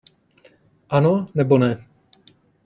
Ano 0.97 1.13
nebo 1.35 1.57
ne? 1.61 1.71